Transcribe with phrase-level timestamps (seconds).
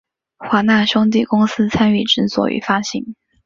[0.37, 3.13] 华纳兄弟公司参与制作与发行。